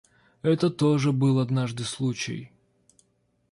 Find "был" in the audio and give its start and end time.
1.11-1.37